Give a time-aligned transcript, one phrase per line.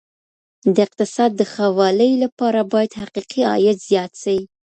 [0.75, 4.37] د اقتصاد د ښه والي لپاره بايد حقيقي عايد زيات سي.